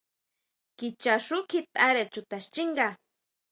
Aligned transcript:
Kicha 0.77 1.13
xú 1.25 1.37
kjitʼare 1.49 2.03
chuta 2.13 2.37
xchínga. 2.45 2.87